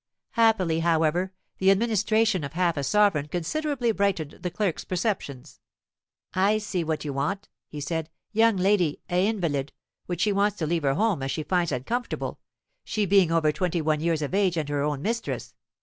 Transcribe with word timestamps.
Happily, 0.31 0.79
however, 0.79 1.31
the 1.59 1.69
administration 1.69 2.43
of 2.43 2.53
half 2.53 2.75
a 2.75 2.83
sovereign 2.83 3.27
considerably 3.27 3.91
brightened 3.91 4.39
the 4.41 4.49
clerk's 4.49 4.83
perceptions. 4.83 5.59
"I 6.33 6.57
see 6.57 6.83
what 6.83 7.05
you 7.05 7.13
want," 7.13 7.49
he 7.67 7.79
said. 7.79 8.09
"Young 8.31 8.57
lady 8.57 8.99
a 9.11 9.27
invalid, 9.27 9.73
which 10.07 10.21
she 10.21 10.31
wants 10.33 10.57
to 10.57 10.65
leave 10.65 10.81
her 10.81 10.95
home 10.95 11.21
as 11.21 11.29
she 11.29 11.43
finds 11.43 11.71
uncomfortable, 11.71 12.39
she 12.83 13.05
being 13.05 13.31
over 13.31 13.51
twenty 13.51 13.79
one 13.79 13.99
years 13.99 14.23
of 14.23 14.33
age 14.33 14.57
and 14.57 14.69
her 14.69 14.81
own 14.81 15.03
mistress. 15.03 15.53